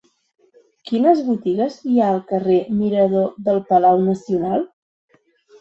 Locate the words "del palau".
3.49-4.03